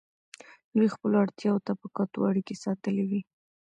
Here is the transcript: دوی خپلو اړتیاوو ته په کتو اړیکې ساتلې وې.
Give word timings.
دوی 0.75 0.87
خپلو 0.95 1.15
اړتیاوو 1.23 1.63
ته 1.67 1.71
په 1.81 1.87
کتو 1.95 2.19
اړیکې 2.29 2.55
ساتلې 2.63 3.03
وې. 3.09 3.21